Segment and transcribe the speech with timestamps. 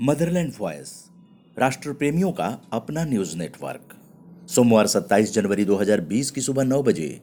[0.00, 1.04] Motherland voice
[1.58, 3.96] राष्ट्र प्रेमियों का अपना न्यूज़ नेटवर्क।
[4.48, 7.20] सोमवार 27 जनवरी 2020 की सुबह 9 बजे,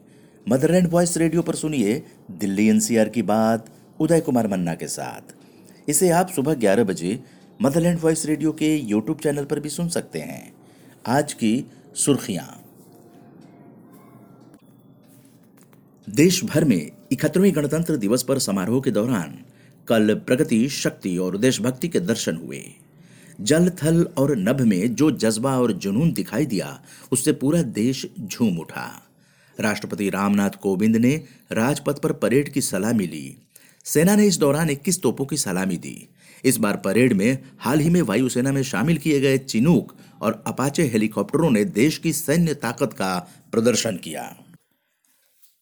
[0.48, 5.34] मदरलैंड वॉइस रेडियो पर सुनिए दिल्ली एनसीआर की बात उदय कुमार मन्ना के साथ।
[5.88, 7.20] इसे आप सुबह 11 बजे
[7.62, 10.52] मदरलैंड वॉइस रेडियो के यूट्यूब चैनल पर भी सुन सकते हैं।
[11.06, 12.64] आज की सुर्खियाँ।
[16.10, 19.38] देश भर में इकहत्तरवें गणतंत्र दिवस पर समारोह के दौरान
[19.88, 22.64] कल प्रगति, शक्ति और देशभक्ति के दर्शन हुए।
[23.40, 26.82] जल, थल और नभ में जो जज्बा और जुनून दिखाई दिया,
[27.12, 29.02] उससे पूरा देश झूम उठा।
[29.60, 33.36] राष्ट्रपति रामनाथ कोविंद ने राजपथ पर परेड की सलामी ली।
[33.84, 36.08] सेना ने इस दौरान 21 तोपों की सलामी दी।
[36.44, 40.82] इस बार परेड में हाल ही में वायुसेना में शामिल किए गए चिनूक और अपाचे
[40.82, 44.36] हेलीकॉप्टरों ने देश की सैन्य ताकत का प्रदर्शन किया।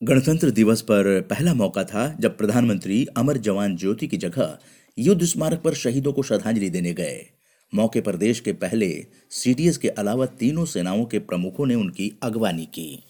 [0.03, 4.59] गणतंत्र दिवस पर पहला मौका था जब प्रधानमंत्री अमर जवान ज्योति की जगह
[4.99, 7.27] युद्ध स्मारक पर शहीदों को श्रद्धांजलि देने गए।
[7.75, 12.65] मौके पर देश के पहले सीडीएस के अलावा तीनों सेनाओं के प्रमुखों ने उनकी अगवानी
[12.65, 13.05] की।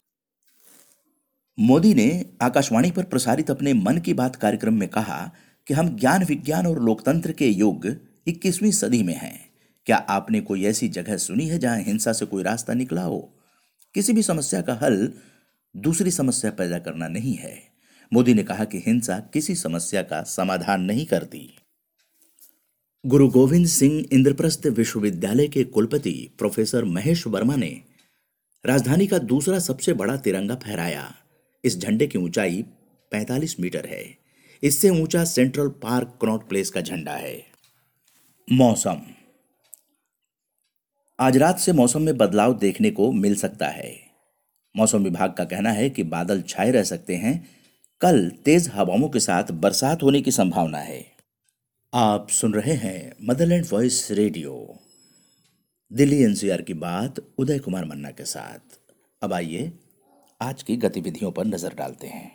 [1.61, 5.33] मोदी ने आकाशवाणी पर प्रसारित अपने मन की बात कार्यक्रम में कहा
[5.67, 9.51] कि हम ज्ञान, विज्ञान और लोकतंत्र के युग 21वीं सदी में हैं।
[9.87, 13.37] क्या आपने कोई ऐसी जगह सुनी है जहाँ हिंसा से कोई रास्ता निकला हो?
[13.95, 15.13] किसी भी समस्या का हल
[15.77, 17.63] दूसरी समस्या पैदा करना नहीं है।
[18.13, 21.57] मोदी ने कहा कि हिंसा किसी समस्या का समाधान नहीं करती।
[23.07, 27.83] गुरु गोविंद सिंह इंद्रप्रस्थ विश्वविद्यालय के कुलपति प्रोफेसर महेश वर्मा ने
[28.67, 31.15] राजधानी का दूसरा सबसे बड़ा तिरंगा फहराया।
[31.65, 32.65] इस झंडे की ऊंचाई
[33.13, 34.19] 45 मीटर है।
[34.63, 37.45] इससे ऊँचा सेंट्रल पार्क क्रॉट प्लेस का झंडा है।
[38.53, 39.03] मौसम।
[41.21, 44.10] आज रात से मौसम में बदलाव देखने को मिल सकता है।
[44.77, 47.49] मौसम विभाग का कहना है कि बादल छाए रह सकते हैं।
[48.01, 51.05] कल तेज हवाओं के साथ बरसात होने की संभावना है।
[51.95, 54.79] आप सुन रहे हैं motherland voice radio.
[55.93, 58.79] Delhi NCR की बात, उदय कुमार मन्ना के साथ।
[59.23, 59.73] अब आइए,
[60.41, 62.33] आज की गतिविधियों पर नज़र डालते हैं।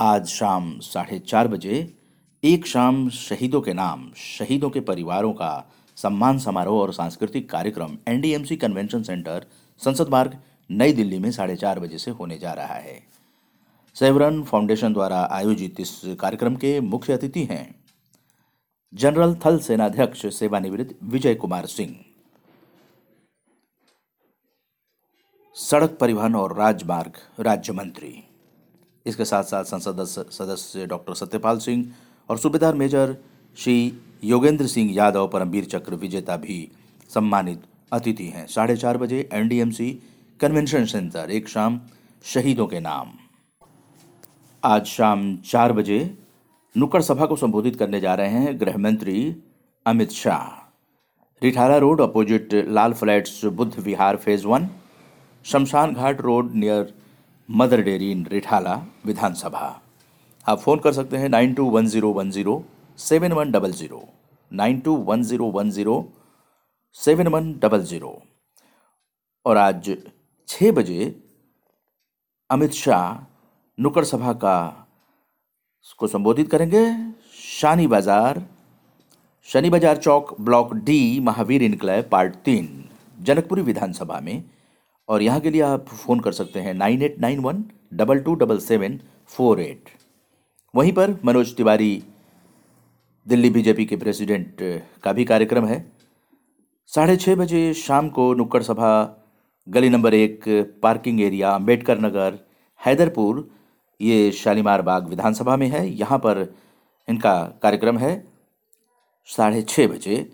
[0.00, 1.94] आज शाम साढ़े चार बजे,
[2.44, 8.56] एक शाम शहीदों के नाम, शहीदों के परिवारों का सम्मान समारोह और सांस्कृतिक कार्यक्रम, एनडीएमसी
[8.56, 9.46] कन्वेंशन सेंटर,
[9.78, 10.38] संसद मार्ग
[10.70, 13.00] नई दिल्ली में साढ़े चार बजे से होने जा रहा है।
[13.96, 17.74] सेवरन फाउंडेशन द्वारा आयोजित इस कार्यक्रम के मुख्य अतिथि हैं
[18.92, 21.94] जनरल थल सेनाध्यक्ष सेवानिवृत्त विजय कुमार सिंह।
[25.56, 28.22] सड़क परिवहन और राजमार्ग राज्य मंत्री।
[29.06, 31.86] इसके साथ साथ संसद सदस्य डॉक्टर सत्यपाल सिंह
[32.28, 33.16] और सूबेदार मेजर
[33.58, 36.68] श्री योगेंद्र सिंह यादव, परमवीर चक्र विजेता भी
[37.10, 37.62] सम्मानित
[37.92, 39.98] अतिथि हैं। साढ़े चार बजे एनडीएमसी
[40.40, 41.78] कन्वेंशन सेंटर, एक शाम
[42.24, 43.12] शहीदों के नाम।
[44.62, 45.98] आज शाम चार बजे
[46.74, 49.14] नुक्कड़ सभा को संबोधित करने जा रहे हैं गृह मंत्री
[49.86, 50.42] Amit Shah.
[51.42, 54.68] Rithala road opposite Lal flats Buddh Vihar phase one,
[55.44, 56.92] शमशान घाट road near
[57.48, 58.74] Mother Dairy in Rithala
[59.06, 59.68] विधानसभा।
[60.46, 62.62] आप फ़ोन कर सकते हैं nine two one zero one zero
[62.98, 64.04] seven one double zero,
[64.50, 65.96] nine two one zero one zero
[66.96, 68.20] seven one double zero.
[69.46, 69.90] और आज
[70.48, 71.14] छः बजे
[72.50, 73.24] अमित शाह
[73.78, 74.58] नुक्कड़ सभा का
[75.98, 76.84] को संबोधित करेंगे।
[77.36, 78.42] शानी बाज़ार,
[79.48, 82.84] शनि बाज़ार चौक, block D, Mahavir enclave, part तीन,
[83.18, 84.42] जनकपुरी विधानसभा में।
[85.08, 87.64] और यहाँ के लिए आप फ़ोन कर सकते हैं nine eight nine one
[87.94, 88.98] double two double seven,
[89.28, 89.90] four eight.
[90.74, 92.02] वहीं पर मनोज तिवारी,
[93.26, 94.56] दिल्ली बीजेपी के प्रेसिडेंट
[95.02, 95.84] का भी कार्यक्रम है।
[96.90, 98.92] साढ़े छः बजे शाम को नुक्कड़ सभा
[99.66, 100.44] गली नंबर एक,
[100.82, 102.38] पार्किंग एरिया अंबेडकर नगर,
[102.80, 103.48] हैदरपुर,
[104.00, 106.40] ये शालीमार बाग विधानसभा में है। यहाँ पर
[107.08, 107.32] इनका
[107.62, 108.12] कार्यक्रम है
[109.28, 110.26] साढ़े छः बजे।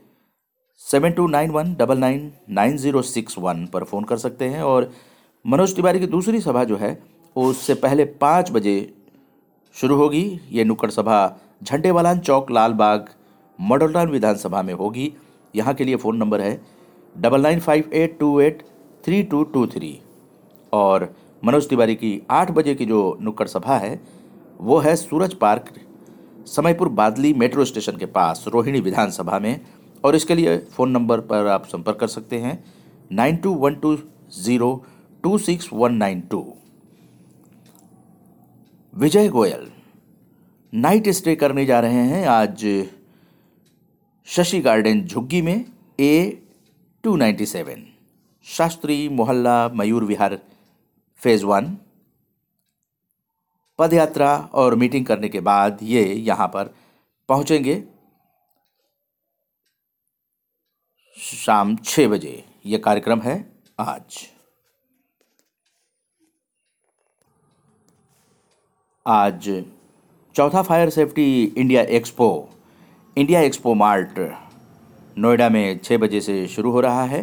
[0.81, 4.63] Seven two nine one, double nine nine zero six one पर फ़ोन कर सकते हैं।
[4.63, 4.91] और
[5.45, 6.93] मनोज तिवारी की दूसरी सभा जो है
[7.37, 8.75] वो उससे पहले पाँच बजे
[9.77, 11.21] शुरू होगी। ये नुक्कड़ सभा
[11.63, 13.09] झंडेवालान चौक लाल बाग
[13.59, 15.13] मॉडल टाउन विधानसभा में होगी।
[15.55, 16.61] यहाँ के लिए फ़ोन नंबर है
[17.15, 18.63] double nine five eight two eight
[19.05, 19.99] three two two three.
[20.73, 24.01] और मनोज तिवारी की आठ बजे की जो नुक्कड़ सभा है,
[24.61, 25.73] वो है Suraj park,
[26.47, 29.61] Samaypur Badli metro station के पास, रोहिणी विधानसभा में।
[30.05, 32.63] और इसके लिए फ़ोन नंबर पर आप संपर्क कर सकते हैं,
[33.13, 33.97] nine two one two
[34.35, 34.85] zero
[35.25, 36.45] two six one nine two.
[38.95, 39.67] Vijay Goel,
[40.73, 42.65] night stay करने जा रहे हैं आज
[44.29, 45.65] शशि गार्डन झुग्गी में
[46.01, 46.43] A
[47.05, 47.87] two ninety seven.
[48.47, 50.39] Shastri मोहल्ला मयूर विहार
[51.21, 51.77] फ़ेज़ वन
[53.79, 56.75] पदयात्रा और मीटिंग करने के बाद ये यहाँ पर
[57.29, 57.83] पहुँचेंगे।
[61.17, 63.35] शाम छः बजे ये कार्यक्रम है
[63.79, 64.19] आज।
[69.07, 69.51] आज
[70.35, 72.29] चौथा fire safety India expo
[73.17, 74.19] India expo mart
[75.19, 77.23] Noida में छः बजे से शुरू हो रहा है।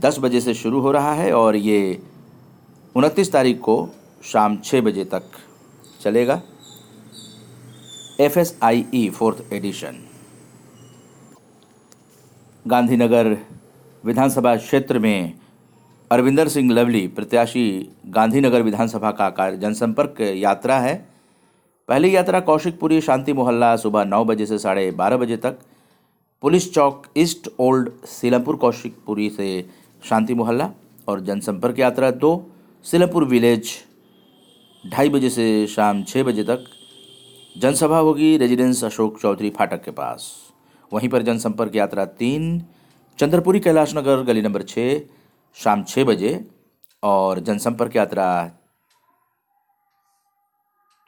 [0.00, 2.02] दस बजे से शुरू हो रहा है और ये
[2.96, 3.76] उनतीस तारीख को
[4.24, 5.22] शाम छः बजे तक
[6.00, 6.40] चलेगा।
[8.20, 9.98] F S I E fourth edition
[12.66, 13.36] Gandhinagar
[14.04, 15.34] विधानसभा क्षेत्र में
[16.10, 20.94] अरविंदर सिंह लवली, प्रत्याशी गांधीनगर विधानसभा का कार्य जनसंपर्क यात्रा है।
[21.88, 25.58] पहली यात्रा कौशिकपुरी शांति मोहल्ला सुबह नौ बजे से साढ़े बारह बजे तक।
[26.42, 29.48] पुलिस चौक ईस्ट ओल्ड सीलमपुर कौशिकपुरी से
[30.04, 30.70] शांति मोहल्ला
[31.08, 32.30] और जनसंपर्क यात्रा दो
[32.84, 33.70] सीलमपुर विलेज,
[34.84, 36.64] ढाई बजे से शाम छः बजे तक।
[37.56, 40.32] जनसभा होगी रेजिडेंस अशोक चौधरी फाटक के पास।
[40.92, 42.62] वहीं पर जनसंपर्क यात्रा तीन,
[43.18, 45.00] चंद्रपुरी कैलाश नगर गली नंबर छः
[45.56, 46.44] शाम छः बजे
[47.02, 48.28] और जनसंपर्क यात्रा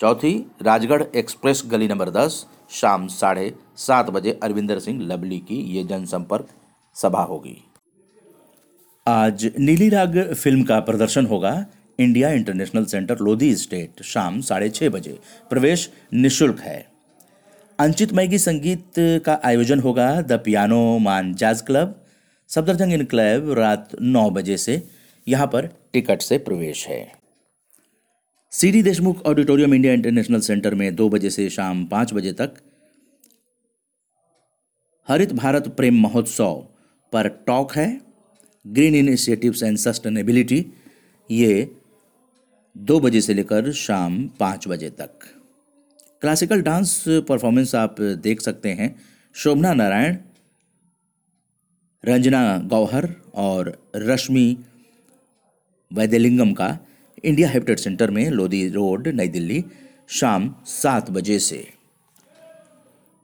[0.00, 5.84] चौथी, राजगढ़ एक्सप्रेस गली नंबर दस, शाम साढ़े सात बजे अरविंदर सिंह लबली की ये
[5.84, 6.48] जनसंपर्क
[6.96, 7.62] सभा होगी।
[9.06, 11.50] आज नीली राग फ़िल्म का प्रदर्शन होगा
[11.99, 15.19] India international centre Lodhi estate, शाम साढ़े छः बजे।
[15.50, 16.87] प्रवेश निशुल्क है।
[17.79, 21.94] अंचित मैगी संगीत का आयोजन होगा the piano man jazz club,
[22.50, 24.82] Safdarjung in club रात नौ बजे से,
[25.26, 27.06] यहाँ पर टिकट से प्रवेश है।
[28.53, 32.55] C D Deshmukh auditorium India international centre में दो बजे से शाम पाँच बजे तक,
[35.08, 36.67] हरित भारत प्रेम महोत्सव
[37.12, 38.06] पर टॉक है।
[38.67, 40.67] ग्रीन इनिशिएटिव्स एंड सस्टेनेबिलिटी,
[41.31, 41.71] ये
[42.77, 45.19] दो बजे से लेकर शाम पाँच बजे तक।
[46.21, 48.95] क्लासिकल डांस परफॉर्मेंस आप देख सकते हैं।
[49.35, 50.17] शोभना नारायण,
[52.05, 54.57] रंजना गौहर और रश्मि
[55.91, 56.79] वैद्यलिंगम का
[57.25, 59.65] इंडिया हैबिटेट सेंटर में लोधी रोड, नई दिल्ली,
[60.09, 61.67] शाम सात बजे से।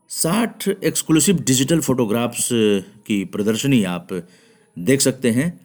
[0.09, 2.49] साठ एक्सक्लूसिव डिजिटल फोटोग्राफ्स
[3.06, 4.09] की प्रदर्शनी आप
[4.76, 5.60] देख सकते हैं।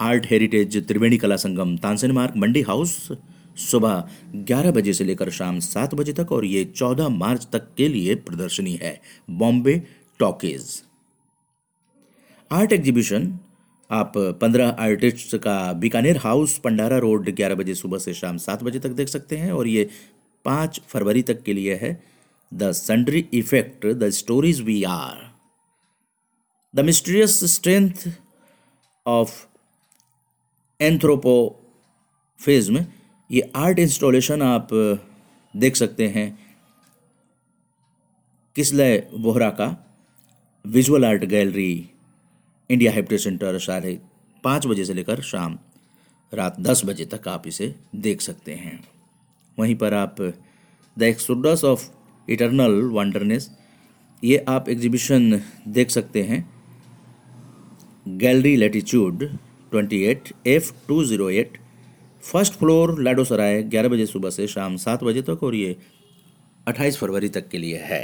[0.00, 3.08] आर्ट हेरिटेज त्रिवेणी कला संगम, तानसेन मार्ग, मंडी हाउस,
[3.56, 7.88] सुबह 11 बजे से लेकर शाम सात बजे तक और ये 14 मार्च तक के
[7.88, 9.00] लिए प्रदर्शनी है।
[9.30, 9.82] बॉम्बे
[10.18, 10.82] टॉकीज।
[12.50, 13.38] आर्ट एग्जीबिशन,
[13.90, 18.78] आप पंद्रह आर्टिस्ट का बीकानेर हाउस, पंडारा रोड, ग्यारह बजे सुबह से शाम सात बजे
[18.78, 19.88] तक देख सकते हैं और ये
[20.44, 22.02] पाँच फरवरी तक के लिए है।
[22.54, 25.32] The sundry effect, the stories we are.
[26.74, 28.08] The mysterious strength
[29.06, 29.46] of
[30.80, 32.86] anthropomorphism
[33.30, 34.68] ये आर्ट इंस्टॉलेशन आप
[35.56, 36.38] देख सकते हैं।
[38.56, 39.96] किसलय बोहरा का
[40.66, 41.90] visual art gallery
[42.70, 44.00] India habitat centre साढ़े
[44.44, 45.58] पाँच बजे से लेकर शाम
[46.34, 48.84] रात दस बजे तक आप इसे देख सकते हैं।
[49.58, 50.16] वहीं पर आप,
[50.98, 51.90] the exodus of
[52.30, 53.50] eternal wonderness,
[54.24, 56.53] ये आप एग्जीबिशन देख सकते हैं।
[58.06, 59.22] Gallery latitude
[59.72, 61.56] 28 F two zero eight
[62.22, 65.76] first floor Ladosarai ग्यारह बजे सुबह से शाम सात बजे तक और ये
[66.66, 68.02] 28 फरवरी तक के लिए है।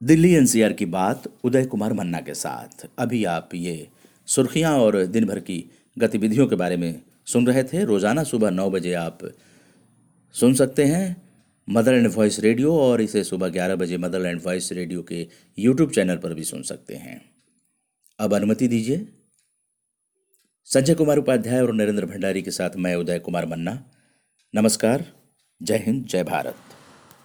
[0.00, 3.88] दिल्ली एनसीआर की बात उदय कुमार मन्ना के साथ। अभी आप ये
[4.28, 5.64] सुर्खियाँ और दिन भर की
[5.96, 9.18] गतिविधियों के बारे में सुन रहे थे। रोज़ाना सुबह नौ बजे आप
[10.34, 11.16] सुन सकते हैं
[11.68, 15.26] मदर एंड वॉइस रेडियो और इसे सुबह ग्यारह बजे मदर एंड वॉइस रेडियो के
[15.58, 17.37] यूट्यूब चैनल पर भी सुन सकते हैं।
[18.20, 19.08] अब अनुमति दीजिए।
[20.64, 23.90] संजय कुमार उपाध्याय और नरेंद्र भंडारी के साथ मैं उदय कुमार मन्ना।
[24.54, 25.04] नमस्कार।
[25.62, 26.54] जय हिंद, जय भारत।